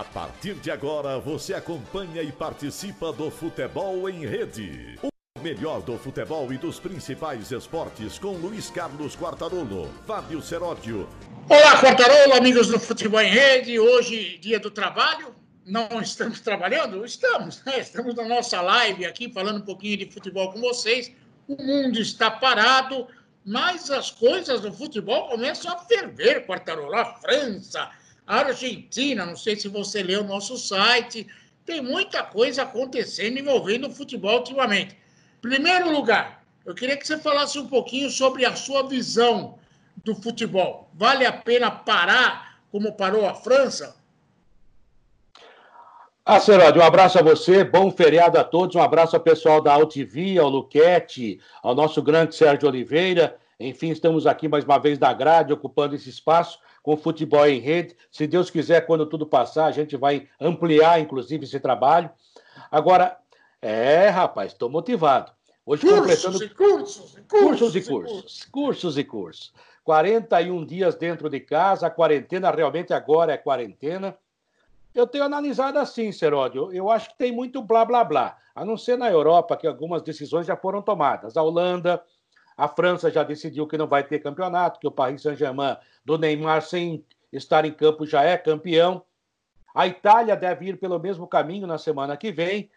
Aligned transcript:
A 0.00 0.04
partir 0.04 0.54
de 0.54 0.70
agora, 0.70 1.18
você 1.18 1.52
acompanha 1.52 2.22
e 2.22 2.32
participa 2.32 3.12
do 3.12 3.30
Futebol 3.30 4.08
em 4.08 4.24
Rede. 4.26 4.98
O 5.02 5.42
melhor 5.42 5.82
do 5.82 5.98
futebol 5.98 6.50
e 6.50 6.56
dos 6.56 6.80
principais 6.80 7.50
esportes 7.50 8.18
com 8.18 8.30
Luiz 8.30 8.70
Carlos 8.70 9.14
Quartarolo, 9.14 9.90
Fábio 10.06 10.40
Seródio. 10.40 11.06
Olá, 11.50 11.78
Quartarolo, 11.78 12.32
amigos 12.32 12.68
do 12.68 12.80
Futebol 12.80 13.20
em 13.20 13.28
Rede. 13.28 13.78
Hoje, 13.78 14.38
dia 14.38 14.58
do 14.58 14.70
trabalho. 14.70 15.34
Não 15.66 16.00
estamos 16.00 16.40
trabalhando? 16.40 17.04
Estamos, 17.04 17.62
né? 17.66 17.80
Estamos 17.80 18.14
na 18.14 18.24
nossa 18.24 18.58
live 18.62 19.04
aqui, 19.04 19.30
falando 19.30 19.58
um 19.58 19.66
pouquinho 19.66 19.98
de 19.98 20.10
futebol 20.10 20.50
com 20.50 20.62
vocês. 20.62 21.12
O 21.46 21.62
mundo 21.62 22.00
está 22.00 22.30
parado, 22.30 23.06
mas 23.44 23.90
as 23.90 24.10
coisas 24.10 24.62
do 24.62 24.72
futebol 24.72 25.28
começam 25.28 25.70
a 25.70 25.76
ferver, 25.76 26.46
Quartarolo. 26.46 26.94
A 26.94 27.04
França, 27.16 27.90
Argentina, 28.30 29.26
não 29.26 29.34
sei 29.34 29.56
se 29.56 29.66
você 29.66 30.04
leu 30.04 30.20
o 30.20 30.26
nosso 30.26 30.56
site, 30.56 31.26
tem 31.66 31.80
muita 31.80 32.22
coisa 32.22 32.62
acontecendo 32.62 33.40
envolvendo 33.40 33.88
o 33.88 33.90
futebol 33.90 34.38
ultimamente. 34.38 34.96
Primeiro 35.42 35.90
lugar, 35.90 36.44
eu 36.64 36.72
queria 36.72 36.96
que 36.96 37.04
você 37.04 37.18
falasse 37.18 37.58
um 37.58 37.66
pouquinho 37.66 38.08
sobre 38.08 38.44
a 38.44 38.54
sua 38.54 38.86
visão 38.86 39.58
do 40.04 40.14
futebol. 40.14 40.88
Vale 40.94 41.26
a 41.26 41.32
pena 41.32 41.72
parar 41.72 42.60
como 42.70 42.92
parou 42.92 43.26
a 43.26 43.34
França? 43.34 43.96
Ah, 46.24 46.38
um 46.76 46.82
abraço 46.82 47.18
a 47.18 47.22
você, 47.22 47.64
bom 47.64 47.90
feriado 47.90 48.38
a 48.38 48.44
todos, 48.44 48.76
um 48.76 48.82
abraço 48.82 49.16
ao 49.16 49.22
pessoal 49.22 49.60
da 49.60 49.72
AltV, 49.72 50.38
ao 50.38 50.48
Luquete, 50.48 51.40
ao 51.60 51.74
nosso 51.74 52.00
grande 52.00 52.36
Sérgio 52.36 52.68
Oliveira. 52.68 53.36
Enfim, 53.58 53.90
estamos 53.90 54.24
aqui 54.24 54.46
mais 54.46 54.64
uma 54.64 54.78
vez 54.78 54.98
da 54.98 55.12
grade, 55.12 55.52
ocupando 55.52 55.96
esse 55.96 56.08
espaço 56.08 56.60
com 56.82 56.96
futebol 56.96 57.46
em 57.46 57.60
rede. 57.60 57.96
Se 58.10 58.26
Deus 58.26 58.50
quiser, 58.50 58.86
quando 58.86 59.06
tudo 59.06 59.26
passar, 59.26 59.66
a 59.66 59.70
gente 59.70 59.96
vai 59.96 60.28
ampliar, 60.40 61.00
inclusive, 61.00 61.44
esse 61.44 61.60
trabalho. 61.60 62.10
Agora, 62.70 63.18
é, 63.60 64.08
rapaz, 64.08 64.52
estou 64.52 64.70
motivado. 64.70 65.32
Hoje 65.64 65.82
cursos 65.82 66.22
completando... 66.24 66.44
e 66.44 66.48
cursos, 66.48 67.16
e 67.16 67.22
cursos, 67.22 67.26
cursos 67.28 67.76
e 67.76 67.82
cursos, 67.82 68.44
cursos 68.50 68.98
e 68.98 69.04
cursos. 69.04 69.52
41 69.84 70.64
dias 70.64 70.94
dentro 70.94 71.28
de 71.28 71.40
casa, 71.40 71.86
a 71.86 71.90
quarentena 71.90 72.50
realmente 72.50 72.92
agora 72.92 73.32
é 73.32 73.36
quarentena. 73.36 74.16
Eu 74.94 75.06
tenho 75.06 75.24
analisado 75.24 75.78
assim, 75.78 76.10
Seródio. 76.12 76.72
Eu 76.72 76.90
acho 76.90 77.10
que 77.10 77.18
tem 77.18 77.32
muito 77.32 77.62
blá 77.62 77.84
blá 77.84 78.04
blá. 78.04 78.36
A 78.54 78.64
não 78.64 78.76
ser 78.76 78.98
na 78.98 79.10
Europa, 79.10 79.56
que 79.56 79.66
algumas 79.66 80.02
decisões 80.02 80.46
já 80.46 80.56
foram 80.56 80.82
tomadas. 80.82 81.36
A 81.36 81.42
Holanda, 81.42 82.02
a 82.60 82.68
França 82.68 83.10
já 83.10 83.22
decidiu 83.22 83.66
que 83.66 83.78
não 83.78 83.86
vai 83.86 84.04
ter 84.04 84.18
campeonato, 84.18 84.78
que 84.78 84.86
o 84.86 84.90
Paris 84.90 85.22
Saint-Germain 85.22 85.78
do 86.04 86.18
Neymar 86.18 86.60
sem 86.60 87.02
estar 87.32 87.64
em 87.64 87.72
campo 87.72 88.04
já 88.04 88.22
é 88.22 88.36
campeão. 88.36 89.02
A 89.74 89.86
Itália 89.86 90.36
deve 90.36 90.66
ir 90.66 90.78
pelo 90.78 90.98
mesmo 90.98 91.26
caminho 91.26 91.66
na 91.66 91.78
semana 91.78 92.18
que 92.18 92.30
vem. 92.30 92.70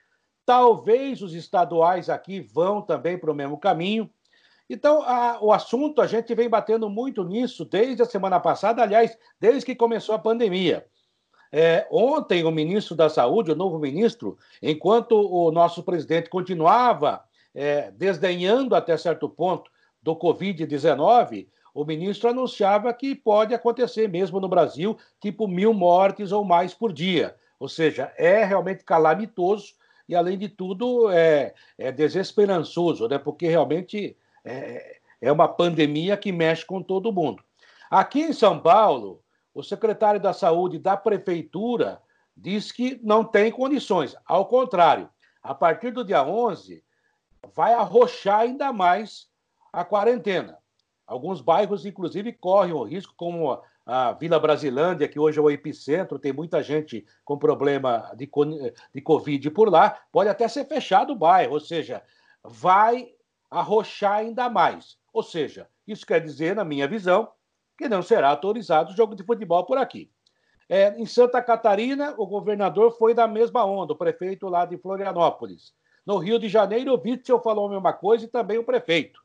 Talvez 0.45 1.21
os 1.21 1.33
estaduais 1.33 2.09
aqui 2.09 2.39
vão 2.39 2.81
também 2.81 3.17
para 3.17 3.29
o 3.29 3.35
mesmo 3.35 3.57
caminho. 3.57 4.09
Então, 4.69 5.01
a, 5.01 5.39
o 5.41 5.51
assunto, 5.51 6.01
a 6.01 6.07
gente 6.07 6.33
vem 6.33 6.47
batendo 6.47 6.89
muito 6.89 7.21
nisso 7.25 7.65
desde 7.65 8.01
a 8.03 8.05
semana 8.05 8.39
passada, 8.39 8.81
aliás, 8.81 9.17
desde 9.37 9.65
que 9.65 9.75
começou 9.75 10.15
a 10.15 10.19
pandemia. 10.19 10.85
É, 11.51 11.85
ontem, 11.91 12.45
o 12.45 12.51
ministro 12.51 12.95
da 12.95 13.09
Saúde, 13.09 13.51
o 13.51 13.55
novo 13.55 13.77
ministro, 13.77 14.37
enquanto 14.61 15.11
o 15.11 15.51
nosso 15.51 15.83
presidente 15.83 16.29
continuava 16.29 17.21
é, 17.53 17.91
desdenhando 17.91 18.75
até 18.75 18.95
certo 18.95 19.27
ponto 19.27 19.72
do 20.03 20.15
Covid-19, 20.15 21.47
o 21.73 21.85
ministro 21.85 22.29
anunciava 22.29 22.93
que 22.93 23.15
pode 23.15 23.55
acontecer 23.55 24.07
mesmo 24.07 24.39
no 24.39 24.49
Brasil, 24.49 24.97
tipo 25.19 25.47
mil 25.47 25.73
mortes 25.73 26.31
ou 26.31 26.43
mais 26.43 26.73
por 26.73 26.91
dia. 26.91 27.35
Ou 27.59 27.69
seja, 27.69 28.13
é 28.17 28.43
realmente 28.43 28.83
calamitoso 28.83 29.73
e, 30.07 30.13
além 30.15 30.37
de 30.37 30.49
tudo, 30.49 31.09
é, 31.09 31.53
é 31.77 31.91
desesperançoso, 31.91 33.07
né? 33.07 33.17
porque 33.17 33.47
realmente 33.47 34.15
é, 34.43 34.97
é 35.21 35.31
uma 35.31 35.47
pandemia 35.47 36.17
que 36.17 36.31
mexe 36.31 36.65
com 36.65 36.83
todo 36.83 37.13
mundo. 37.13 37.41
Aqui 37.89 38.21
em 38.21 38.33
São 38.33 38.59
Paulo, 38.59 39.21
o 39.53 39.63
secretário 39.63 40.19
da 40.19 40.33
Saúde 40.33 40.77
da 40.77 40.97
Prefeitura 40.97 42.01
diz 42.35 42.71
que 42.71 42.99
não 43.01 43.23
tem 43.23 43.51
condições. 43.51 44.15
Ao 44.25 44.45
contrário, 44.45 45.09
a 45.41 45.55
partir 45.55 45.91
do 45.91 46.03
dia 46.03 46.23
11, 46.23 46.83
vai 47.55 47.73
arrochar 47.73 48.41
ainda 48.41 48.73
mais 48.73 49.31
a 49.73 49.83
quarentena. 49.83 50.59
Alguns 51.05 51.41
bairros, 51.41 51.85
inclusive, 51.85 52.31
correm 52.31 52.73
o 52.73 52.83
risco, 52.83 53.13
como 53.17 53.59
a 53.85 54.13
Vila 54.13 54.39
Brasilândia, 54.39 55.09
que 55.09 55.19
hoje 55.19 55.39
é 55.39 55.41
o 55.41 55.49
epicentro, 55.49 56.19
tem 56.19 56.31
muita 56.31 56.63
gente 56.63 57.05
com 57.25 57.37
problema 57.37 58.11
de, 58.15 58.29
de 58.93 59.01
Covid 59.01 59.51
por 59.51 59.69
lá, 59.69 59.99
pode 60.11 60.29
até 60.29 60.47
ser 60.47 60.65
fechado 60.65 61.11
o 61.11 61.17
bairro, 61.17 61.53
ou 61.53 61.59
seja, 61.59 62.01
vai 62.43 63.09
arrochar 63.51 64.19
ainda 64.19 64.49
mais. 64.49 64.97
Ou 65.11 65.21
seja, 65.21 65.67
isso 65.85 66.05
quer 66.05 66.21
dizer, 66.21 66.55
na 66.55 66.63
minha 66.63 66.87
visão, 66.87 67.29
que 67.77 67.89
não 67.89 68.01
será 68.01 68.29
autorizado 68.29 68.93
o 68.93 68.95
jogo 68.95 69.15
de 69.15 69.23
futebol 69.23 69.65
por 69.65 69.77
aqui. 69.77 70.09
É, 70.69 70.97
em 70.97 71.05
Santa 71.05 71.41
Catarina, 71.41 72.15
o 72.17 72.25
governador 72.25 72.97
foi 72.97 73.13
da 73.13 73.27
mesma 73.27 73.65
onda, 73.65 73.93
o 73.93 73.97
prefeito 73.97 74.47
lá 74.47 74.65
de 74.65 74.77
Florianópolis. 74.77 75.73
No 76.05 76.17
Rio 76.17 76.39
de 76.39 76.47
Janeiro, 76.47 76.93
o 76.93 77.01
Witzel 77.01 77.41
falou 77.41 77.67
a 77.67 77.71
mesma 77.71 77.91
coisa 77.91 78.25
e 78.25 78.29
também 78.29 78.57
o 78.57 78.63
prefeito. 78.63 79.22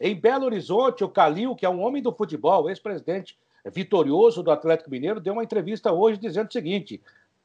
Em 0.00 0.14
Belo 0.14 0.44
Horizonte, 0.44 1.02
o 1.02 1.08
Calil, 1.08 1.56
que 1.56 1.66
é 1.66 1.68
um 1.68 1.80
homem 1.80 2.02
do 2.02 2.12
futebol, 2.12 2.68
ex-presidente 2.68 3.38
vitorioso 3.66 4.42
do 4.42 4.50
Atlético 4.50 4.90
Mineiro, 4.90 5.20
deu 5.20 5.32
uma 5.32 5.42
entrevista 5.42 5.92
hoje 5.92 6.18
dizendo 6.18 6.48
o 6.48 6.52
seguinte: 6.52 7.02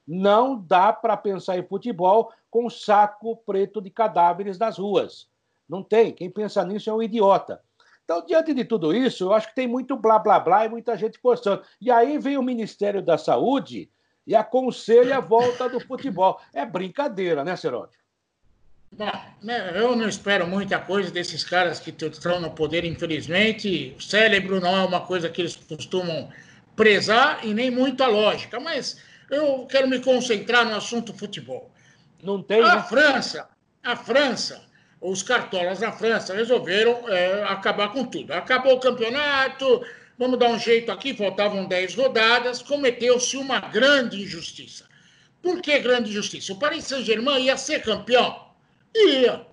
não 0.08 0.59
dá 0.59 0.94
para 0.94 1.18
pensar 1.18 1.58
em 1.58 1.68
futebol 1.68 2.31
com 2.52 2.69
saco 2.69 3.36
preto 3.38 3.81
de 3.81 3.90
cadáveres 3.90 4.58
nas 4.58 4.78
ruas. 4.78 5.28
Não 5.68 5.81
tem. 5.81 6.12
Quem 6.12 6.30
pensa 6.30 6.63
nisso 6.63 6.90
é 6.90 6.94
um 6.94 7.02
idiota. 7.02 7.62
Então, 8.03 8.24
diante 8.25 8.53
de 8.53 8.66
tudo 8.66 8.94
isso, 8.94 9.24
eu 9.24 9.34
acho 9.34 9.47
que 9.47 9.56
tem 9.56 9.68
muito 9.68 9.96
blá 9.96 10.19
blá 10.19 10.40
blá 10.40 10.66
e 10.66 10.69
muita 10.69 10.97
gente 10.97 11.18
forçando. 11.18 11.63
E 11.80 11.90
aí 11.90 12.18
vem 12.19 12.38
o 12.38 12.44
Ministério 12.44 13.02
da 13.02 13.18
Saúde 13.18 13.90
e 14.28 14.36
aconselha 14.36 15.18
a 15.18 15.22
volta 15.22 15.69
do 15.69 15.80
futebol. 15.80 16.40
É 16.53 16.66
brincadeira, 16.66 17.44
né, 17.44 17.56
Seródio? 17.56 17.97
Né, 19.42 19.72
eu 19.76 19.96
não 19.96 20.08
espero 20.08 20.48
muita 20.48 20.78
coisa 20.80 21.09
desses 21.09 21.44
caras 21.44 21.80
que 21.80 21.90
estão 21.90 22.40
no 22.40 22.52
poder, 22.52 22.86
infelizmente. 22.86 23.96
O 23.98 24.02
cérebro 24.02 24.59
não 24.59 24.76
é 24.76 24.84
uma 24.84 25.02
coisa 25.02 25.30
que 25.30 25.42
eles 25.42 25.56
costumam 25.56 26.30
prezar 26.76 27.40
e 27.44 27.54
nem 27.54 27.72
muita 27.72 28.08
lógica, 28.08 28.59
mas 28.59 28.98
eu 29.30 29.66
quero 29.70 29.88
me 29.88 30.00
concentrar 30.00 30.66
no 30.66 30.76
assunto 30.76 31.14
futebol. 31.14 31.72
Não 32.22 32.42
tem. 32.42 32.62
A 32.62 32.76
né? 32.76 32.84
França, 32.84 33.50
a 33.84 33.96
França, 33.96 34.62
os 35.02 35.24
cartolas 35.24 35.80
na 35.80 35.92
França 35.92 36.34
resolveram 36.34 37.08
é, 37.10 37.44
acabar 37.44 37.92
com 37.92 38.06
tudo. 38.06 38.31
Acabou 38.31 38.75
o 38.75 38.80
campeonato, 38.80 39.84
vamos 40.18 40.38
dar 40.38 40.50
um 40.50 40.60
jeito 40.60 40.92
aqui, 40.92 41.16
faltavam 41.16 41.66
10 41.66 41.96
rodadas, 41.96 42.62
cometeu-se 42.62 43.38
uma 43.38 43.60
grande 43.60 44.22
injustiça. 44.22 44.86
Por 45.42 45.62
que 45.62 45.78
grande 45.80 46.12
injustiça? 46.12 46.54
O 46.54 46.60
Paris 46.60 46.86
Saint-Germain 46.86 47.44
ia 47.44 47.58
ser 47.58 47.81
campeão 47.81 48.43
Ia. 48.96 49.46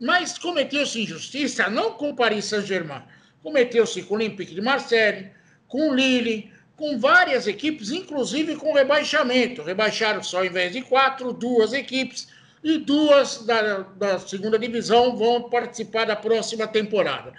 Mas 0.00 0.38
cometeu-se 0.38 1.02
injustiça 1.02 1.68
não 1.68 1.92
com 1.92 2.14
Paris 2.14 2.44
Saint-Germain, 2.46 3.02
cometeu-se 3.42 4.02
com 4.02 4.14
o 4.14 4.16
Olympique 4.16 4.54
de 4.54 4.60
Marseille, 4.60 5.30
com 5.66 5.90
o 5.90 5.94
Lille, 5.94 6.52
com 6.76 6.98
várias 6.98 7.46
equipes, 7.46 7.90
inclusive 7.90 8.54
com 8.56 8.72
rebaixamento. 8.72 9.62
Rebaixaram 9.62 10.22
só, 10.22 10.38
ao 10.38 10.44
invés 10.44 10.72
de 10.72 10.82
quatro, 10.82 11.32
duas 11.32 11.72
equipes, 11.72 12.28
e 12.62 12.78
duas 12.78 13.44
da, 13.44 13.78
da 13.80 14.18
segunda 14.18 14.58
divisão 14.58 15.16
vão 15.16 15.48
participar 15.48 16.06
da 16.06 16.16
próxima 16.16 16.66
temporada. 16.66 17.32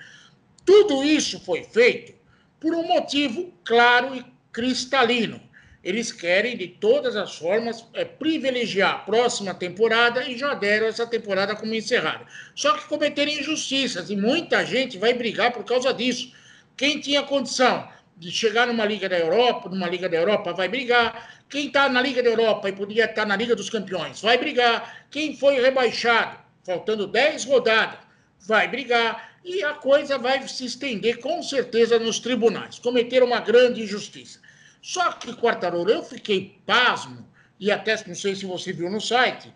Tudo 0.66 1.04
isso 1.04 1.40
foi 1.40 1.64
feito 1.64 2.14
por 2.60 2.74
um 2.74 2.88
motivo 2.88 3.54
claro 3.64 4.16
e 4.16 4.26
cristalino 4.52 5.42
eles 5.90 6.12
querem, 6.12 6.56
de 6.56 6.68
todas 6.68 7.16
as 7.16 7.36
formas, 7.36 7.84
é, 7.94 8.06
privilegiar 8.06 8.92
a 8.92 9.00
próxima 9.00 9.56
temporada 9.56 10.24
e 10.30 10.38
já 10.38 10.54
deram 10.54 10.86
essa 10.86 11.08
temporada 11.08 11.56
como 11.56 11.74
encerrada. 11.74 12.26
Só 12.54 12.78
que 12.78 12.88
cometeram 12.88 13.32
injustiças 13.32 14.10
e 14.10 14.16
muita 14.16 14.64
gente 14.64 15.00
vai 15.00 15.14
brigar 15.14 15.52
por 15.52 15.64
causa 15.64 15.92
disso. 15.92 16.32
Quem 16.78 17.00
tinha 17.00 17.24
condição 17.24 17.90
de 18.16 18.30
chegar 18.30 18.68
numa 18.68 18.86
Liga 18.86 19.10
da 19.10 19.18
Europa, 19.18 19.68
numa 19.68 19.90
Liga 19.90 20.08
da 20.08 20.18
Europa, 20.18 20.54
vai 20.54 20.68
brigar. 20.68 21.44
Quem 21.50 21.68
está 21.68 21.90
na 21.90 22.02
Liga 22.02 22.22
da 22.22 22.30
Europa 22.30 22.70
e 22.70 22.74
podia 22.74 23.06
estar 23.06 23.24
tá 23.24 23.26
na 23.26 23.36
Liga 23.36 23.56
dos 23.56 23.70
Campeões, 23.70 24.22
vai 24.22 24.38
brigar. 24.38 25.08
Quem 25.10 25.36
foi 25.36 25.60
rebaixado, 25.60 26.38
faltando 26.64 27.08
10 27.08 27.46
rodadas, 27.46 27.98
vai 28.46 28.68
brigar. 28.68 29.40
E 29.44 29.64
a 29.64 29.74
coisa 29.74 30.20
vai 30.20 30.48
se 30.48 30.66
estender 30.66 31.20
com 31.20 31.42
certeza 31.42 31.98
nos 31.98 32.20
tribunais. 32.20 32.78
Cometeram 32.78 33.26
uma 33.26 33.40
grande 33.40 33.82
injustiça. 33.82 34.40
Só 34.82 35.12
que, 35.14 35.34
Quartarolo, 35.34 35.90
eu 35.90 36.04
fiquei 36.04 36.62
pasmo, 36.66 37.28
e 37.60 37.72
até 37.72 37.96
não 38.08 38.16
sei 38.16 38.36
se 38.36 38.46
você 38.46 38.72
viu 38.72 38.90
no 38.90 39.02
site, 39.02 39.54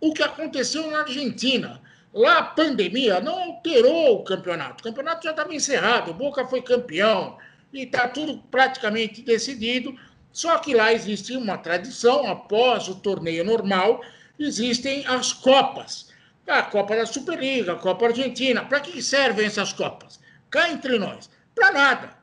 o 0.00 0.12
que 0.12 0.22
aconteceu 0.22 0.90
na 0.90 1.00
Argentina. 1.00 1.80
Lá 2.12 2.38
a 2.38 2.42
pandemia 2.42 3.20
não 3.20 3.38
alterou 3.38 4.16
o 4.16 4.24
campeonato. 4.24 4.80
O 4.80 4.84
campeonato 4.84 5.24
já 5.24 5.30
estava 5.30 5.54
encerrado, 5.54 6.10
o 6.10 6.14
Boca 6.14 6.46
foi 6.46 6.62
campeão 6.62 7.36
e 7.72 7.82
está 7.82 8.08
tudo 8.08 8.38
praticamente 8.50 9.22
decidido. 9.22 9.98
Só 10.32 10.58
que 10.58 10.74
lá 10.74 10.92
existe 10.92 11.36
uma 11.36 11.58
tradição, 11.58 12.26
após 12.26 12.88
o 12.88 12.96
torneio 12.96 13.44
normal, 13.44 14.02
existem 14.38 15.06
as 15.06 15.32
Copas. 15.32 16.08
A 16.46 16.62
Copa 16.62 16.96
da 16.96 17.04
Superliga, 17.04 17.72
a 17.72 17.76
Copa 17.76 18.06
Argentina. 18.06 18.64
Para 18.64 18.80
que 18.80 19.02
servem 19.02 19.46
essas 19.46 19.72
Copas? 19.72 20.18
Cá 20.50 20.70
entre 20.70 20.98
nós. 20.98 21.28
Para 21.54 21.72
nada. 21.72 22.17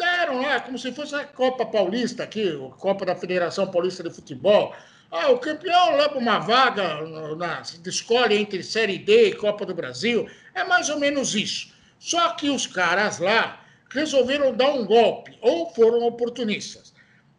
Deram 0.00 0.40
lá, 0.40 0.58
como 0.60 0.78
se 0.78 0.92
fosse 0.92 1.14
a 1.14 1.26
Copa 1.26 1.66
Paulista 1.66 2.22
aqui, 2.22 2.48
a 2.48 2.74
Copa 2.76 3.04
da 3.04 3.14
Federação 3.14 3.70
Paulista 3.70 4.02
de 4.02 4.08
Futebol. 4.08 4.74
Ah, 5.10 5.28
o 5.28 5.38
campeão 5.38 5.94
leva 5.94 6.16
uma 6.16 6.38
vaga, 6.38 7.02
na, 7.36 7.60
escolhe 7.84 8.34
entre 8.34 8.62
Série 8.62 8.96
D 8.96 9.28
e 9.28 9.34
Copa 9.34 9.66
do 9.66 9.74
Brasil. 9.74 10.26
É 10.54 10.64
mais 10.64 10.88
ou 10.88 10.98
menos 10.98 11.34
isso. 11.34 11.70
Só 11.98 12.30
que 12.30 12.48
os 12.48 12.66
caras 12.66 13.18
lá 13.18 13.60
resolveram 13.90 14.54
dar 14.54 14.70
um 14.70 14.86
golpe, 14.86 15.36
ou 15.42 15.68
foram 15.74 16.02
oportunistas. 16.06 16.94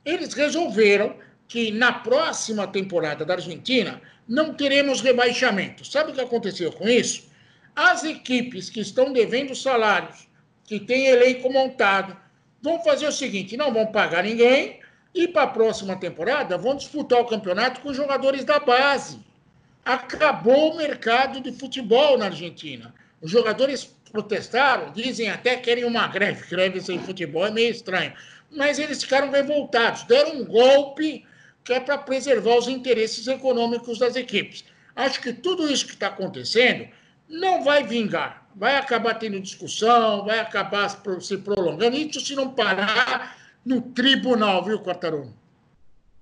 Eles 0.06 0.36
resolveram 0.36 1.16
que 1.48 1.72
na 1.72 1.92
próxima 1.92 2.68
temporada 2.68 3.26
da 3.26 3.34
Argentina 3.34 4.00
não 4.28 4.54
teremos 4.54 5.02
rebaixamento. 5.02 5.84
Sabe 5.84 6.12
o 6.12 6.14
que 6.14 6.22
aconteceu 6.22 6.72
com 6.72 6.88
isso? 6.88 7.28
As 7.76 8.04
equipes 8.04 8.70
que 8.70 8.82
estão 8.82 9.12
devendo 9.12 9.56
salários, 9.56 10.28
que 10.64 10.80
têm 10.80 11.08
elenco 11.08 11.52
montado, 11.52 12.16
vão 12.62 12.82
fazer 12.84 13.08
o 13.08 13.12
seguinte: 13.12 13.58
não 13.58 13.74
vão 13.74 13.88
pagar 13.88 14.24
ninguém 14.24 14.80
e 15.14 15.28
para 15.28 15.44
a 15.44 15.48
próxima 15.48 15.96
temporada 15.96 16.58
vão 16.58 16.76
disputar 16.76 17.20
o 17.20 17.26
campeonato 17.26 17.82
com 17.82 17.94
jogadores 17.94 18.46
da 18.46 18.60
base. 18.60 19.20
Acabou 19.84 20.74
o 20.74 20.78
mercado 20.78 21.42
de 21.42 21.52
futebol 21.54 22.18
na 22.18 22.26
Argentina. 22.26 22.94
Os 23.22 23.32
jogadores 23.32 23.96
protestaram, 24.12 24.92
dizem 24.92 25.30
até 25.30 25.56
que 25.56 25.64
querem 25.64 25.86
uma 25.86 26.08
greve. 26.08 26.48
Greve 26.48 26.82
sem 26.82 27.00
futebol 27.00 27.46
é 27.48 27.52
meio 27.52 27.72
estranho. 27.72 28.14
Mas 28.52 28.78
eles 28.78 29.02
ficaram 29.04 29.32
revoltados, 29.32 30.04
deram 30.04 30.38
um 30.38 30.46
golpe 30.46 31.26
que 31.64 31.74
é 31.74 31.80
para 31.80 31.98
preservar 31.98 32.58
os 32.58 32.68
interesses 32.68 33.28
econômicos 33.28 34.00
das 34.00 34.16
equipes. 34.16 34.66
Acho 34.96 35.22
que 35.22 35.34
tudo 35.34 35.72
isso 35.72 35.86
que 35.86 35.94
está 35.94 36.08
acontecendo 36.08 36.88
não 37.28 37.64
vai 37.64 37.84
vingar. 37.84 38.41
Vai 38.56 38.76
acabar 38.78 39.16
tendo 39.16 39.40
discussão, 39.40 40.26
vai 40.26 40.40
acabar 40.40 40.90
se 40.90 41.38
prolongando. 41.38 41.96
Isso 41.96 42.20
se 42.20 42.36
não 42.36 42.54
parar 42.54 43.38
no 43.66 43.82
tribunal, 43.82 44.64
viu, 44.64 44.82
Quartarolo? 44.82 45.34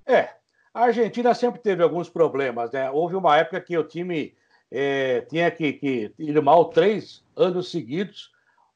É, 0.06 0.30
a 0.74 0.84
Argentina 0.86 1.34
sempre 1.34 1.60
teve 1.60 1.84
alguns 1.84 2.10
problemas, 2.10 2.72
né? 2.72 2.90
Houve 2.92 3.16
uma 3.16 3.38
época 3.38 3.60
que 3.62 3.78
o 3.78 3.84
time 3.84 4.34
é, 4.72 5.22
tinha 5.22 5.50
que, 5.50 5.74
que 5.74 6.14
ir 6.18 6.42
mal 6.42 6.66
três 6.66 7.24
anos 7.36 7.72
seguidos, 7.72 8.32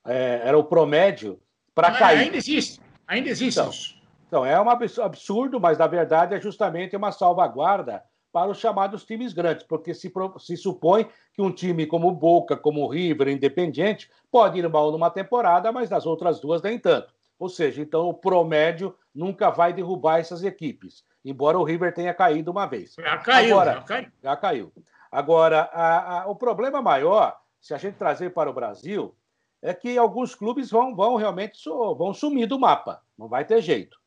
é, 0.05 0.41
era 0.43 0.57
o 0.57 0.63
promédio 0.63 1.39
para 1.73 1.91
cair. 1.91 2.19
Ainda 2.19 2.37
existe, 2.37 2.81
ainda 3.07 3.29
existe 3.29 3.59
então, 3.59 3.71
isso. 3.71 3.95
Então, 4.27 4.45
é 4.45 4.59
um 4.59 4.69
absurdo, 4.69 5.59
mas 5.59 5.77
na 5.77 5.87
verdade 5.87 6.33
é 6.33 6.41
justamente 6.41 6.95
uma 6.95 7.11
salvaguarda 7.11 8.03
para 8.33 8.49
os 8.49 8.57
chamados 8.57 9.05
times 9.05 9.31
grandes, 9.31 9.63
porque 9.63 9.93
se, 9.93 10.11
se 10.39 10.57
supõe 10.57 11.07
que 11.33 11.41
um 11.41 11.51
time 11.51 11.85
como 11.85 12.07
o 12.07 12.11
Boca, 12.11 12.57
como 12.57 12.81
o 12.81 12.87
River, 12.87 13.27
Independiente, 13.27 14.09
pode 14.31 14.57
ir 14.57 14.67
mal 14.67 14.91
numa 14.91 15.11
temporada, 15.11 15.71
mas 15.71 15.91
nas 15.91 16.07
outras 16.07 16.39
duas 16.39 16.59
nem 16.59 16.79
tanto. 16.79 17.13
Ou 17.37 17.47
seja, 17.47 17.81
então 17.83 18.09
o 18.09 18.13
promédio 18.13 18.95
nunca 19.13 19.51
vai 19.51 19.71
derrubar 19.71 20.19
essas 20.19 20.43
equipes, 20.43 21.05
embora 21.23 21.59
o 21.59 21.63
River 21.63 21.93
tenha 21.93 22.13
caído 22.13 22.49
uma 22.49 22.65
vez. 22.65 22.95
Já 22.97 23.17
caiu, 23.19 23.59
Agora, 23.59 23.73
já 23.73 23.81
caiu. 23.83 24.07
Já 24.23 24.35
caiu. 24.35 24.73
Agora, 25.11 25.69
a, 25.71 26.21
a, 26.21 26.27
o 26.27 26.35
problema 26.35 26.81
maior, 26.81 27.39
se 27.61 27.71
a 27.71 27.77
gente 27.77 27.97
trazer 27.97 28.31
para 28.31 28.49
o 28.49 28.53
Brasil, 28.53 29.15
é 29.61 29.75
que 29.75 29.95
alguns 29.95 30.33
clubes 30.33 30.71
vão, 30.71 30.95
vão 30.95 31.17
realmente 31.17 31.59
vão 31.65 32.13
sumir 32.15 32.47
do 32.47 32.59
mapa. 32.59 32.99
Não 33.15 33.27
vai 33.27 33.45
ter 33.45 33.61
jeito. 33.61 33.97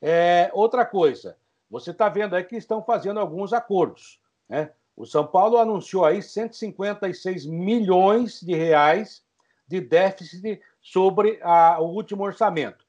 É, 0.00 0.50
outra 0.52 0.84
coisa, 0.84 1.38
você 1.72 1.90
está 1.90 2.06
vendo 2.10 2.36
aí 2.36 2.44
que 2.44 2.54
estão 2.54 2.84
fazendo 2.84 3.18
alguns 3.18 3.54
acordos. 3.54 4.20
Né? 4.46 4.70
O 4.94 5.06
São 5.06 5.26
Paulo 5.26 5.56
anunciou 5.56 6.04
aí 6.04 6.22
156 6.22 7.46
milhões 7.46 8.42
de 8.42 8.54
reais 8.54 9.22
de 9.66 9.80
déficit 9.80 10.60
sobre 10.82 11.40
a, 11.42 11.80
o 11.80 11.86
último 11.86 12.24
orçamento. 12.24 12.84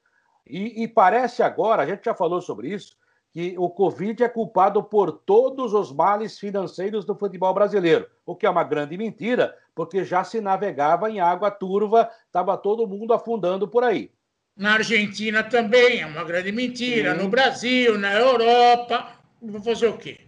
E, 0.46 0.82
e, 0.82 0.86
parece 0.86 1.42
agora, 1.42 1.82
a 1.82 1.86
gente 1.86 2.04
já 2.04 2.14
falou 2.14 2.42
sobre 2.42 2.68
isso, 2.68 2.94
que 3.32 3.56
o 3.56 3.70
Covid 3.70 4.22
é 4.22 4.28
culpado 4.28 4.84
por 4.84 5.10
todos 5.12 5.72
os 5.72 5.90
males 5.90 6.38
financeiros 6.38 7.06
do 7.06 7.14
futebol 7.14 7.54
brasileiro, 7.54 8.06
o 8.26 8.36
que 8.36 8.44
é 8.44 8.50
uma 8.50 8.62
grande 8.62 8.98
mentira, 8.98 9.56
porque 9.74 10.04
já 10.04 10.22
se 10.22 10.42
navegava 10.42 11.10
em 11.10 11.20
água 11.20 11.50
turva, 11.50 12.10
estava 12.26 12.58
todo 12.58 12.86
mundo 12.86 13.14
afundando 13.14 13.66
por 13.66 13.82
aí. 13.82 14.12
Na 14.56 14.74
Argentina 14.74 15.42
também 15.42 16.00
é 16.00 16.06
uma 16.06 16.22
grande 16.22 16.52
mentira, 16.52 17.14
Sim. 17.16 17.22
no 17.22 17.28
Brasil, 17.28 17.98
na 17.98 18.14
Europa. 18.14 19.08
Vou 19.42 19.60
fazer 19.60 19.88
o 19.88 19.98
quê? 19.98 20.20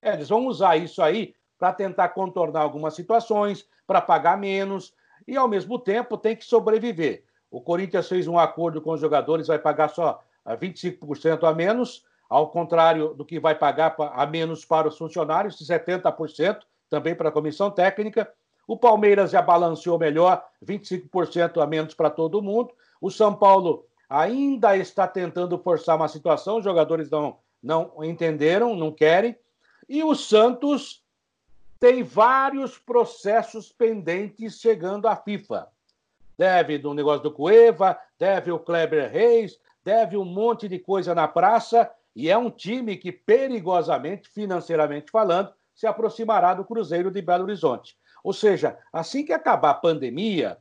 É, 0.00 0.12
eles 0.12 0.28
vão 0.28 0.46
usar 0.46 0.76
isso 0.76 1.02
aí 1.02 1.34
para 1.58 1.72
tentar 1.72 2.10
contornar 2.10 2.60
algumas 2.60 2.94
situações, 2.94 3.66
para 3.84 4.00
pagar 4.00 4.38
menos, 4.38 4.94
e, 5.26 5.36
ao 5.36 5.48
mesmo 5.48 5.80
tempo, 5.80 6.16
tem 6.16 6.36
que 6.36 6.44
sobreviver. 6.44 7.24
O 7.50 7.60
Corinthians 7.60 8.08
fez 8.08 8.28
um 8.28 8.38
acordo 8.38 8.80
com 8.80 8.92
os 8.92 9.00
jogadores, 9.00 9.48
vai 9.48 9.58
pagar 9.58 9.88
só 9.88 10.22
25% 10.46 11.42
a 11.42 11.52
menos, 11.52 12.04
ao 12.28 12.50
contrário 12.50 13.14
do 13.14 13.24
que 13.24 13.40
vai 13.40 13.54
pagar 13.54 13.96
a 13.98 14.26
menos 14.26 14.64
para 14.64 14.86
os 14.86 14.96
funcionários, 14.96 15.58
70% 15.58 16.60
também 16.88 17.16
para 17.16 17.30
a 17.30 17.32
comissão 17.32 17.70
técnica. 17.70 18.30
O 18.66 18.76
Palmeiras 18.76 19.30
já 19.30 19.42
balanceou 19.42 19.98
melhor, 19.98 20.44
25% 20.64 21.60
a 21.60 21.66
menos 21.66 21.94
para 21.94 22.10
todo 22.10 22.42
mundo. 22.42 22.72
O 23.00 23.10
São 23.10 23.34
Paulo 23.34 23.86
ainda 24.08 24.76
está 24.76 25.06
tentando 25.06 25.58
forçar 25.58 25.96
uma 25.96 26.08
situação, 26.08 26.58
os 26.58 26.64
jogadores 26.64 27.10
não, 27.10 27.38
não 27.62 27.92
entenderam, 28.02 28.76
não 28.76 28.92
querem. 28.92 29.36
E 29.88 30.02
o 30.02 30.14
Santos 30.14 31.02
tem 31.78 32.02
vários 32.02 32.78
processos 32.78 33.70
pendentes 33.70 34.60
chegando 34.60 35.06
à 35.06 35.16
FIFA. 35.16 35.68
Deve 36.38 36.78
do 36.78 36.94
negócio 36.94 37.22
do 37.22 37.32
Cueva, 37.32 37.98
deve 38.18 38.50
o 38.50 38.58
Kleber 38.58 39.10
Reis, 39.10 39.58
deve 39.84 40.16
um 40.16 40.24
monte 40.24 40.68
de 40.68 40.78
coisa 40.78 41.14
na 41.14 41.28
praça, 41.28 41.90
e 42.14 42.30
é 42.30 42.36
um 42.36 42.50
time 42.50 42.96
que, 42.96 43.12
perigosamente, 43.12 44.28
financeiramente 44.28 45.10
falando, 45.10 45.52
se 45.74 45.86
aproximará 45.86 46.54
do 46.54 46.64
Cruzeiro 46.64 47.10
de 47.10 47.20
Belo 47.20 47.44
Horizonte. 47.44 47.96
Ou 48.24 48.32
seja, 48.32 48.78
assim 48.92 49.24
que 49.24 49.32
acabar 49.32 49.70
a 49.70 49.74
pandemia, 49.74 50.58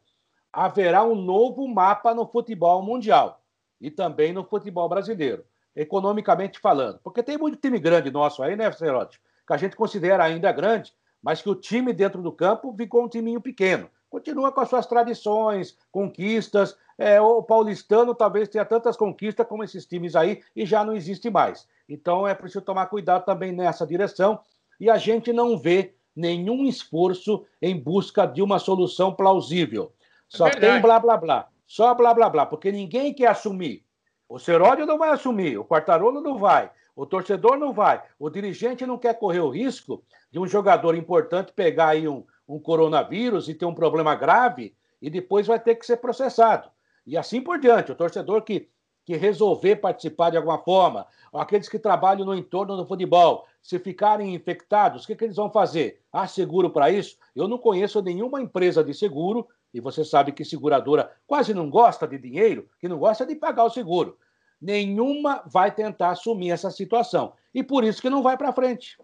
haverá 0.55 1.03
um 1.03 1.15
novo 1.15 1.67
mapa 1.67 2.13
no 2.13 2.25
futebol 2.25 2.81
mundial 2.81 3.41
e 3.79 3.91
também 3.91 4.31
no 4.31 4.45
futebol 4.45 4.87
brasileiro, 4.87 5.43
economicamente 5.75 6.59
falando. 6.59 6.97
Porque 7.03 7.21
tem 7.21 7.37
muito 7.37 7.57
time 7.57 7.77
grande 7.77 8.09
nosso 8.09 8.41
aí, 8.41 8.55
né, 8.55 8.71
Cerote? 8.71 9.19
Que 9.45 9.53
a 9.53 9.57
gente 9.57 9.75
considera 9.75 10.23
ainda 10.23 10.49
grande, 10.53 10.93
mas 11.21 11.41
que 11.41 11.49
o 11.49 11.55
time 11.55 11.91
dentro 11.91 12.21
do 12.21 12.31
campo 12.31 12.73
ficou 12.75 13.03
um 13.03 13.09
timinho 13.09 13.41
pequeno. 13.41 13.89
Continua 14.09 14.49
com 14.49 14.61
as 14.61 14.69
suas 14.69 14.85
tradições, 14.85 15.77
conquistas. 15.91 16.77
É, 16.97 17.19
o 17.19 17.43
paulistano 17.43 18.15
talvez 18.15 18.47
tenha 18.47 18.63
tantas 18.63 18.95
conquistas 18.95 19.45
como 19.45 19.61
esses 19.61 19.85
times 19.85 20.15
aí 20.15 20.41
e 20.55 20.65
já 20.65 20.85
não 20.85 20.95
existe 20.95 21.29
mais. 21.29 21.67
Então 21.89 22.25
é 22.25 22.33
preciso 22.33 22.63
tomar 22.63 22.85
cuidado 22.85 23.25
também 23.25 23.51
nessa 23.51 23.85
direção 23.85 24.39
e 24.79 24.89
a 24.89 24.97
gente 24.97 25.33
não 25.33 25.57
vê 25.57 25.95
nenhum 26.15 26.65
esforço 26.65 27.45
em 27.61 27.77
busca 27.77 28.25
de 28.25 28.41
uma 28.41 28.57
solução 28.57 29.13
plausível. 29.13 29.91
Só 30.35 30.47
é 30.47 30.51
tem 30.51 30.81
blá 30.81 30.99
blá 30.99 31.17
blá. 31.17 31.47
Só 31.65 31.93
blá 31.93 32.13
blá 32.13 32.29
blá, 32.29 32.45
porque 32.45 32.71
ninguém 32.71 33.13
quer 33.13 33.27
assumir. 33.27 33.83
O 34.27 34.39
Seródio 34.39 34.85
não 34.85 34.97
vai 34.97 35.09
assumir, 35.09 35.57
o 35.57 35.65
Quartarolo 35.65 36.21
não 36.21 36.37
vai, 36.37 36.71
o 36.95 37.05
torcedor 37.05 37.57
não 37.57 37.73
vai, 37.73 38.01
o 38.17 38.29
dirigente 38.29 38.85
não 38.85 38.97
quer 38.97 39.17
correr 39.19 39.39
o 39.39 39.49
risco 39.49 40.03
de 40.31 40.39
um 40.39 40.47
jogador 40.47 40.95
importante 40.95 41.53
pegar 41.53 41.89
aí 41.89 42.07
um, 42.07 42.23
um 42.47 42.59
coronavírus 42.59 43.47
e 43.47 43.53
ter 43.53 43.65
um 43.65 43.73
problema 43.73 44.15
grave 44.15 44.75
e 45.01 45.09
depois 45.09 45.45
vai 45.45 45.59
ter 45.59 45.75
que 45.75 45.85
ser 45.85 45.97
processado. 45.97 46.69
E 47.05 47.17
assim 47.17 47.41
por 47.41 47.59
diante. 47.59 47.91
O 47.91 47.95
torcedor 47.95 48.41
que, 48.41 48.67
que 49.05 49.15
resolver 49.15 49.75
participar 49.75 50.31
de 50.31 50.37
alguma 50.37 50.57
forma, 50.57 51.05
aqueles 51.33 51.69
que 51.69 51.77
trabalham 51.77 52.25
no 52.25 52.33
entorno 52.33 52.75
do 52.75 52.85
futebol, 52.87 53.45
se 53.61 53.77
ficarem 53.77 54.33
infectados, 54.33 55.03
o 55.03 55.07
que, 55.07 55.15
que 55.15 55.25
eles 55.25 55.35
vão 55.35 55.51
fazer? 55.51 56.01
Há 56.11 56.25
seguro 56.27 56.69
para 56.71 56.89
isso? 56.89 57.17
Eu 57.35 57.47
não 57.47 57.57
conheço 57.57 58.01
nenhuma 58.01 58.41
empresa 58.41 58.83
de 58.83 58.93
seguro, 58.93 59.47
e 59.75 59.79
você 59.79 60.03
sabe 60.03 60.31
que 60.31 60.43
seguradora 60.43 61.11
quase 61.27 61.53
não 61.53 61.69
gosta 61.69 62.07
de 62.07 62.17
dinheiro, 62.17 62.67
que 62.79 62.87
não 62.87 62.97
gosta 62.97 63.25
de 63.25 63.35
pagar 63.35 63.65
o 63.65 63.69
seguro 63.69 64.17
nenhuma 64.61 65.43
vai 65.45 65.71
tentar 65.71 66.11
assumir 66.11 66.51
essa 66.51 66.71
situação. 66.71 67.33
E 67.53 67.63
por 67.63 67.83
isso 67.83 68.01
que 68.01 68.09
não 68.09 68.23
vai 68.23 68.37
para 68.37 68.53
frente. 68.53 68.97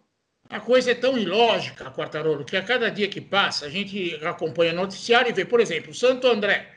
A 0.50 0.60
coisa 0.60 0.92
é 0.92 0.96
tão 0.96 1.18
ilógica, 1.18 1.92
Quartarolo, 1.92 2.44
que 2.44 2.58
a 2.58 2.64
cada 2.64 2.90
dia 2.90 3.08
que 3.08 3.22
passa, 3.22 3.68
a 3.68 3.70
gente 3.70 4.16
acompanha 4.26 4.74
o 4.74 4.76
noticiário 4.76 5.30
e 5.30 5.34
vê, 5.34 5.46
por 5.46 5.62
exemplo, 5.62 5.92
o 5.92 5.96
Santo 5.96 6.28
André, 6.28 6.70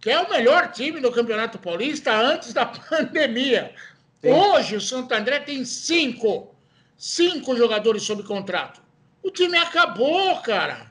que 0.00 0.10
é 0.10 0.20
o 0.20 0.28
melhor 0.28 0.72
time 0.72 1.00
do 1.00 1.12
Campeonato 1.12 1.58
Paulista 1.58 2.12
antes 2.12 2.52
da 2.52 2.66
pandemia. 2.88 3.72
Sim. 4.20 4.32
Hoje, 4.32 4.76
o 4.76 4.80
Santo 4.80 5.12
André 5.14 5.40
tem 5.40 5.64
cinco, 5.64 6.54
cinco 6.96 7.56
jogadores 7.56 8.02
sob 8.02 8.22
contrato. 8.24 8.82
O 9.22 9.30
time 9.30 9.56
acabou, 9.58 10.36
cara. 10.38 10.89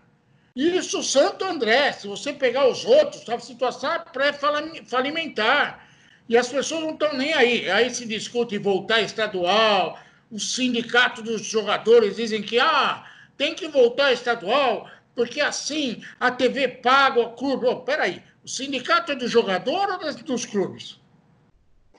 Isso, 0.60 1.01
Santo 1.01 1.46
André. 1.46 1.94
Se 1.94 2.06
você 2.06 2.34
pegar 2.34 2.68
os 2.68 2.84
outros, 2.84 3.28
a 3.30 3.39
situação 3.39 3.94
é 3.94 4.00
pré-falimentar. 4.00 5.88
E 6.28 6.36
as 6.36 6.50
pessoas 6.50 6.82
não 6.82 6.92
estão 6.92 7.13
nem 7.13 7.34
aí. 7.34 7.72
Aí 7.72 7.89
se 7.89 8.06
discute 8.06 8.58
voltar 8.58 9.00
estadual, 9.00 9.98
o 10.30 10.38
sindicato 10.38 11.22
dos 11.22 11.46
jogadores 11.46 12.18
dizem 12.18 12.42
que 12.42 12.60
ah, 12.60 13.06
tem 13.38 13.56
que 13.56 13.70
voltar 13.70 14.12
estadual, 14.12 14.89
porque 15.16 15.39
assim 15.39 16.04
a 16.20 16.30
TV 16.30 16.68
paga 16.68 17.22
o 17.22 17.32
clube. 17.32 17.66
Oh, 17.66 17.78
peraí, 17.78 18.22
o 18.44 18.50
sindicato 18.50 19.13
é 19.13 19.16
do 19.16 19.30
jogador 19.30 19.89
ou 19.89 20.13
dos 20.25 20.46
clubes? 20.46 21.00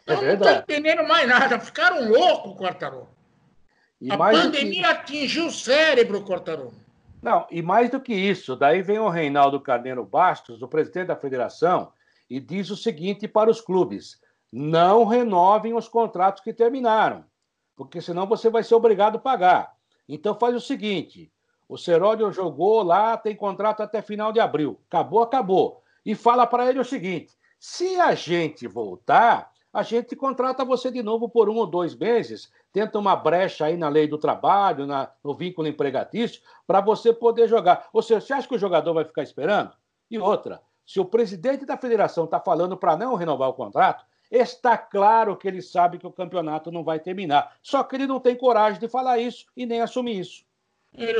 É 0.06 0.12
Eu 0.12 0.20
não 0.20 0.34
estou 0.34 0.50
entendendo 0.50 1.08
mais 1.08 1.26
nada. 1.26 1.58
Ficaram 1.58 2.10
loucos, 2.10 2.58
Quartarolo. 2.58 3.08
a 4.10 4.18
pandemia 4.18 4.82
que... 4.82 4.84
atingiu 4.84 5.46
o 5.46 5.50
cérebro, 5.50 6.26
Quartarolo. 6.26 6.89
Não, 7.22 7.46
e 7.50 7.60
mais 7.60 7.90
do 7.90 8.00
que 8.00 8.14
isso, 8.14 8.56
daí 8.56 8.82
vem 8.82 8.98
o 8.98 9.08
Reinaldo 9.08 9.60
Carneiro 9.60 10.04
Bastos, 10.04 10.62
o 10.62 10.68
presidente 10.68 11.08
da 11.08 11.16
federação, 11.16 11.92
e 12.28 12.40
diz 12.40 12.70
o 12.70 12.76
seguinte 12.76 13.28
para 13.28 13.50
os 13.50 13.60
clubes: 13.60 14.20
não 14.52 15.04
renovem 15.04 15.74
os 15.74 15.88
contratos 15.88 16.42
que 16.42 16.52
terminaram, 16.52 17.24
porque 17.76 18.00
senão 18.00 18.26
você 18.26 18.48
vai 18.48 18.62
ser 18.62 18.74
obrigado 18.74 19.16
a 19.16 19.20
pagar. 19.20 19.74
Então 20.08 20.34
faz 20.34 20.54
o 20.54 20.60
seguinte: 20.60 21.30
o 21.68 21.76
Seródio 21.76 22.32
jogou 22.32 22.82
lá, 22.82 23.16
tem 23.16 23.36
contrato 23.36 23.82
até 23.82 24.00
final 24.00 24.32
de 24.32 24.40
abril. 24.40 24.80
Acabou, 24.88 25.22
acabou. 25.22 25.82
E 26.04 26.14
fala 26.14 26.46
para 26.46 26.68
ele 26.68 26.80
o 26.80 26.84
seguinte: 26.84 27.32
se 27.58 28.00
a 28.00 28.14
gente 28.14 28.66
voltar, 28.66 29.49
a 29.72 29.82
gente 29.82 30.16
contrata 30.16 30.64
você 30.64 30.90
de 30.90 31.02
novo 31.02 31.28
por 31.28 31.48
um 31.48 31.56
ou 31.56 31.66
dois 31.66 31.94
meses, 31.94 32.50
tenta 32.72 32.98
uma 32.98 33.14
brecha 33.14 33.66
aí 33.66 33.76
na 33.76 33.88
lei 33.88 34.08
do 34.08 34.18
trabalho, 34.18 34.86
na, 34.86 35.10
no 35.22 35.34
vínculo 35.34 35.68
empregatício, 35.68 36.40
para 36.66 36.80
você 36.80 37.12
poder 37.12 37.48
jogar. 37.48 37.88
Ou 37.92 38.02
seja, 38.02 38.20
você 38.20 38.32
acha 38.32 38.48
que 38.48 38.54
o 38.54 38.58
jogador 38.58 38.92
vai 38.92 39.04
ficar 39.04 39.22
esperando? 39.22 39.72
E 40.10 40.18
outra, 40.18 40.60
se 40.84 40.98
o 40.98 41.04
presidente 41.04 41.64
da 41.64 41.76
federação 41.76 42.24
está 42.24 42.40
falando 42.40 42.76
para 42.76 42.96
não 42.96 43.14
renovar 43.14 43.48
o 43.48 43.54
contrato, 43.54 44.04
está 44.30 44.76
claro 44.76 45.36
que 45.36 45.46
ele 45.46 45.62
sabe 45.62 45.98
que 45.98 46.06
o 46.06 46.12
campeonato 46.12 46.72
não 46.72 46.82
vai 46.82 46.98
terminar. 46.98 47.56
Só 47.62 47.84
que 47.84 47.94
ele 47.94 48.06
não 48.06 48.18
tem 48.18 48.34
coragem 48.34 48.80
de 48.80 48.88
falar 48.88 49.18
isso 49.18 49.46
e 49.56 49.66
nem 49.66 49.80
assumir 49.80 50.18
isso. 50.18 50.44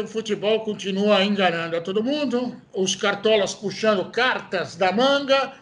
O 0.02 0.06
futebol 0.08 0.64
continua 0.64 1.24
enganando 1.24 1.76
a 1.76 1.80
todo 1.80 2.02
mundo, 2.02 2.60
os 2.74 2.96
cartolas 2.96 3.54
puxando 3.54 4.10
cartas 4.10 4.74
da 4.74 4.90
manga 4.90 5.52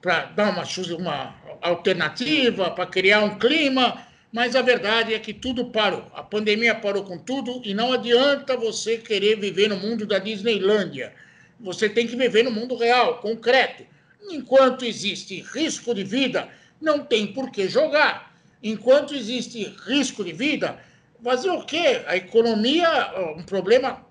para 0.00 0.24
dar 0.26 0.50
uma, 0.50 0.62
uma 0.98 1.47
alternativa, 1.62 2.70
para 2.70 2.86
criar 2.86 3.22
um 3.22 3.38
clima, 3.38 4.06
mas 4.32 4.54
a 4.54 4.62
verdade 4.62 5.14
é 5.14 5.18
que 5.18 5.32
tudo 5.32 5.66
parou. 5.66 6.04
A 6.14 6.22
pandemia 6.22 6.74
parou 6.74 7.04
com 7.04 7.18
tudo 7.18 7.62
e 7.64 7.72
não 7.72 7.92
adianta 7.92 8.56
você 8.56 8.98
querer 8.98 9.38
viver 9.38 9.68
no 9.68 9.76
mundo 9.76 10.06
da 10.06 10.18
Disneylândia. 10.18 11.14
Você 11.60 11.88
tem 11.88 12.06
que 12.06 12.16
viver 12.16 12.44
no 12.44 12.50
mundo 12.50 12.76
real, 12.76 13.18
concreto. 13.18 13.84
Enquanto 14.30 14.84
existe 14.84 15.44
risco 15.54 15.94
de 15.94 16.04
vida, 16.04 16.48
não 16.80 17.00
tem 17.00 17.28
por 17.28 17.50
que 17.50 17.68
jogar. 17.68 18.34
Enquanto 18.62 19.14
existe 19.14 19.74
risco 19.86 20.22
de 20.22 20.32
vida, 20.32 20.78
fazer 21.22 21.50
o 21.50 21.64
quê? 21.64 22.02
A 22.06 22.16
economia, 22.16 22.88
um 23.36 23.42
problema 23.42 24.04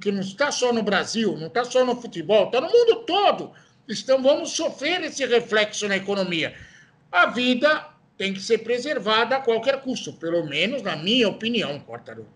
que 0.00 0.10
não 0.10 0.20
está 0.20 0.50
só 0.50 0.72
no 0.72 0.82
Brasil, 0.82 1.36
não 1.36 1.46
está 1.46 1.64
só 1.64 1.84
no 1.84 2.00
futebol, 2.00 2.46
está 2.46 2.60
no 2.60 2.68
mundo 2.68 3.04
todo. 3.06 3.52
Então 3.88 4.22
vamos 4.22 4.50
sofrer 4.52 5.02
esse 5.02 5.24
reflexo 5.26 5.88
na 5.88 5.96
economia. 5.96 6.54
A 7.10 7.26
vida 7.26 7.88
tem 8.16 8.32
que 8.32 8.40
ser 8.40 8.58
preservada 8.58 9.36
a 9.36 9.40
qualquer 9.40 9.80
custo, 9.80 10.12
pelo 10.12 10.44
menos 10.46 10.82
na 10.82 10.94
minha 10.94 11.28
opinião, 11.28 11.80
Quartarolo. 11.80 12.28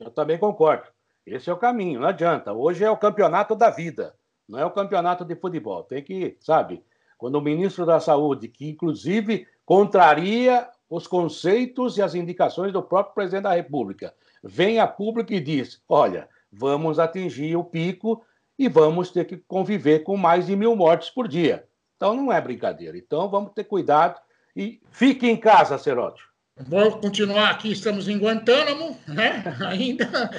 Eu 0.00 0.10
também 0.10 0.38
concordo. 0.38 0.88
Esse 1.24 1.50
é 1.50 1.52
o 1.52 1.58
caminho, 1.58 2.00
não 2.00 2.08
adianta. 2.08 2.52
Hoje 2.52 2.82
é 2.82 2.90
o 2.90 2.96
campeonato 2.96 3.54
da 3.54 3.70
vida, 3.70 4.14
não 4.48 4.58
é 4.58 4.64
o 4.64 4.70
campeonato 4.70 5.24
de 5.24 5.36
futebol. 5.36 5.84
Tem 5.84 6.02
que, 6.02 6.36
sabe, 6.40 6.82
quando 7.16 7.36
o 7.36 7.42
ministro 7.42 7.86
da 7.86 8.00
Saúde, 8.00 8.48
que 8.48 8.70
inclusive 8.70 9.46
contraria 9.64 10.68
os 10.88 11.06
conceitos 11.06 11.98
e 11.98 12.02
as 12.02 12.14
indicações 12.14 12.72
do 12.72 12.82
próprio 12.82 13.14
presidente 13.14 13.42
da 13.44 13.54
República, 13.54 14.14
vem 14.42 14.80
a 14.80 14.86
público 14.86 15.32
e 15.32 15.40
diz: 15.40 15.82
olha, 15.88 16.28
vamos 16.50 16.98
atingir 16.98 17.54
o 17.56 17.64
pico 17.64 18.24
e 18.58 18.68
vamos 18.68 19.10
ter 19.10 19.26
que 19.26 19.36
conviver 19.36 20.00
com 20.00 20.16
mais 20.16 20.46
de 20.46 20.56
mil 20.56 20.74
mortes 20.74 21.10
por 21.10 21.28
dia. 21.28 21.68
Então 21.98 22.14
não 22.14 22.32
é 22.32 22.40
brincadeira. 22.40 22.96
Então 22.96 23.28
vamos 23.28 23.52
ter 23.52 23.64
cuidado 23.64 24.18
e 24.56 24.80
fique 24.92 25.26
em 25.26 25.36
casa, 25.36 25.76
Seródio. 25.76 26.24
Vou 26.56 26.98
continuar 26.98 27.50
aqui, 27.50 27.70
estamos 27.70 28.08
em 28.08 28.18
Guantánamo, 28.18 28.96
né? 29.06 29.44
Ainda 29.66 30.30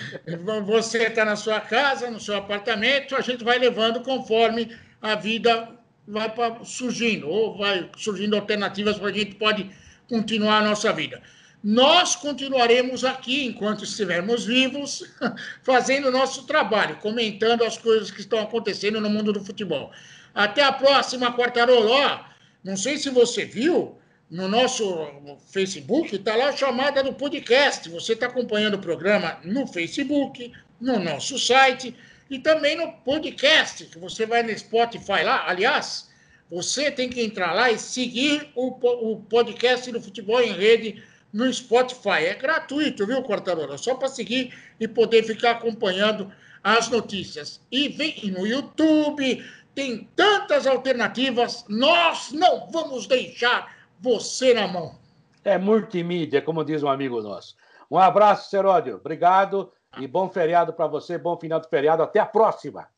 você 0.65 1.07
está 1.07 1.23
na 1.23 1.35
sua 1.35 1.61
casa, 1.61 2.09
no 2.09 2.19
seu 2.19 2.37
apartamento, 2.37 3.15
a 3.15 3.21
gente 3.21 3.43
vai 3.43 3.59
levando 3.59 4.01
conforme 4.01 4.75
a 5.01 5.15
vida 5.15 5.69
vai 6.07 6.33
surgindo, 6.63 7.29
ou 7.29 7.57
vai 7.57 7.89
surgindo 7.95 8.35
alternativas 8.35 8.97
para 8.97 9.09
a 9.09 9.13
gente 9.13 9.35
pode 9.35 9.69
continuar 10.09 10.57
a 10.57 10.63
nossa 10.63 10.91
vida. 10.91 11.21
Nós 11.63 12.15
continuaremos 12.15 13.03
aqui, 13.03 13.45
enquanto 13.45 13.83
estivermos 13.83 14.45
vivos, 14.45 15.03
fazendo 15.61 16.07
o 16.07 16.11
nosso 16.11 16.47
trabalho, 16.47 16.95
comentando 16.97 17.63
as 17.63 17.77
coisas 17.77 18.09
que 18.09 18.21
estão 18.21 18.39
acontecendo 18.39 18.99
no 18.99 19.09
mundo 19.09 19.31
do 19.33 19.43
futebol. 19.43 19.91
Até 20.33 20.63
a 20.63 20.71
próxima, 20.71 21.33
Quartarolo. 21.33 21.91
Ó, 21.91 22.19
não 22.63 22.77
sei 22.77 22.97
se 22.97 23.09
você 23.09 23.45
viu, 23.45 23.99
no 24.29 24.47
nosso 24.47 25.07
Facebook, 25.47 26.15
está 26.15 26.35
lá 26.35 26.49
a 26.49 26.55
chamada 26.55 27.01
do 27.01 27.13
podcast. 27.13 27.89
Você 27.89 28.13
está 28.13 28.27
acompanhando 28.27 28.75
o 28.75 28.79
programa 28.79 29.39
no 29.43 29.65
Facebook, 29.65 30.51
no 30.79 30.99
nosso 30.99 31.39
site 31.39 31.95
e 32.29 32.37
também 32.37 32.75
no 32.75 32.91
podcast, 32.91 33.85
que 33.85 33.97
você 33.97 34.25
vai 34.25 34.43
no 34.43 34.57
Spotify 34.57 35.23
lá. 35.23 35.45
Aliás, 35.47 36.09
você 36.49 36.91
tem 36.91 37.09
que 37.09 37.21
entrar 37.21 37.53
lá 37.53 37.71
e 37.71 37.79
seguir 37.79 38.49
o, 38.55 38.67
o 39.11 39.21
podcast 39.23 39.91
do 39.91 39.99
Futebol 39.99 40.41
em 40.41 40.53
Rede 40.53 41.03
no 41.33 41.51
Spotify. 41.51 42.25
É 42.25 42.35
gratuito, 42.35 43.07
viu, 43.07 43.23
Quartarona? 43.23 43.77
Só 43.79 43.95
para 43.95 44.07
seguir 44.07 44.53
e 44.79 44.87
poder 44.87 45.23
ficar 45.23 45.51
acompanhando 45.51 46.31
as 46.63 46.87
notícias. 46.89 47.59
E 47.71 47.87
vem 47.89 48.15
no 48.25 48.45
YouTube, 48.45 49.43
tem 49.79 50.09
tantas 50.13 50.67
alternativas. 50.67 51.63
Nós 51.69 52.33
não 52.33 52.67
vamos 52.69 53.07
deixar 53.07 53.73
você 53.97 54.53
na 54.53 54.67
mão. 54.67 54.99
É 55.41 55.57
multimídia, 55.57 56.41
como 56.41 56.65
diz 56.65 56.83
um 56.83 56.89
amigo 56.89 57.21
nosso. 57.21 57.55
Um 57.89 57.97
abraço, 57.97 58.49
Seródio. 58.49 58.97
Obrigado 58.97 59.71
e 59.97 60.05
bom 60.05 60.29
feriado 60.29 60.73
para 60.73 60.85
você, 60.85 61.17
bom 61.17 61.37
final 61.39 61.61
de 61.61 61.69
feriado. 61.69 62.03
Até 62.03 62.19
a 62.19 62.25
próxima. 62.25 62.89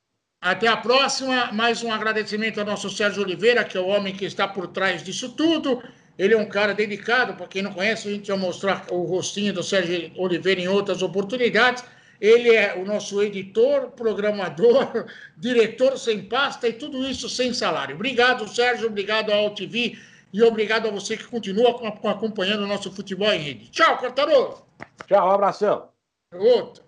Até 0.41 0.67
a 0.67 0.75
próxima. 0.75 1.51
Mais 1.51 1.83
um 1.83 1.93
agradecimento 1.93 2.59
ao 2.59 2.65
nosso 2.65 2.89
Sérgio 2.89 3.21
Oliveira, 3.21 3.63
que 3.63 3.77
é 3.77 3.79
o 3.79 3.85
homem 3.85 4.15
que 4.15 4.25
está 4.25 4.47
por 4.47 4.65
trás 4.65 5.03
disso 5.03 5.35
tudo. 5.35 5.83
Ele 6.17 6.33
é 6.33 6.37
um 6.37 6.49
cara 6.49 6.73
dedicado, 6.73 7.35
para 7.35 7.45
quem 7.45 7.61
não 7.61 7.73
conhece, 7.73 8.07
a 8.07 8.11
gente 8.11 8.27
vai 8.27 8.39
mostrar 8.39 8.85
o 8.89 9.03
rostinho 9.03 9.53
do 9.53 9.61
Sérgio 9.61 10.11
Oliveira 10.17 10.59
em 10.59 10.67
outras 10.67 11.03
oportunidades. 11.03 11.83
Ele 12.21 12.55
é 12.55 12.75
o 12.75 12.85
nosso 12.85 13.19
editor, 13.19 13.89
programador, 13.91 15.07
diretor 15.35 15.97
sem 15.97 16.21
pasta 16.23 16.67
e 16.67 16.73
tudo 16.73 17.03
isso 17.03 17.27
sem 17.27 17.51
salário. 17.51 17.95
Obrigado, 17.95 18.47
Sérgio. 18.47 18.87
Obrigado 18.87 19.31
ao 19.31 19.55
TV 19.55 19.97
e 20.31 20.43
obrigado 20.43 20.87
a 20.87 20.91
você 20.91 21.17
que 21.17 21.25
continua 21.25 21.71
acompanhando 22.11 22.63
o 22.63 22.67
nosso 22.67 22.91
futebol 22.91 23.33
em 23.33 23.39
rede. 23.39 23.71
Tchau, 23.71 23.97
Cortarô! 23.97 24.59
Tchau, 25.07 25.27
um 25.27 25.31
abração. 25.31 25.89
Outro. 26.33 26.83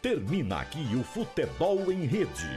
Termina 0.00 0.60
aqui 0.60 0.86
o 0.94 1.02
Futebol 1.02 1.90
em 1.90 2.06
Rede. 2.06 2.48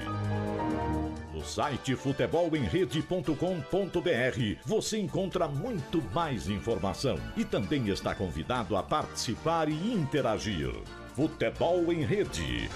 No 1.41 1.48
site 1.48 1.95
futebolemrede.com.br 1.95 4.60
você 4.63 5.00
encontra 5.00 5.48
muito 5.48 6.00
mais 6.13 6.48
informação 6.48 7.17
e 7.36 7.43
também 7.43 7.89
está 7.89 8.13
convidado 8.13 8.77
a 8.77 8.83
participar 8.83 9.67
e 9.67 9.91
interagir. 9.91 10.71
Futebol 11.15 11.91
em 11.91 12.05
Rede. 12.05 12.69